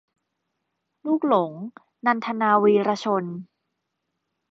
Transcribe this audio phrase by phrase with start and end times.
[1.05, 1.51] ลูกหลง-
[2.05, 3.25] นันทนา วีระชน